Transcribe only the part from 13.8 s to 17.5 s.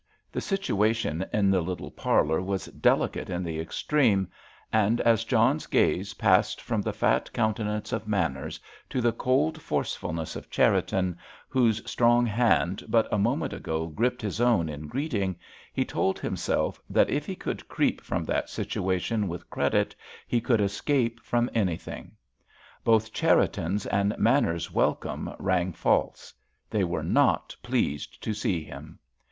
gripped his own in greeting, he told himself that if he